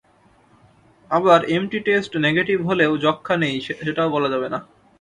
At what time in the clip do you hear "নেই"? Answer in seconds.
3.43-3.55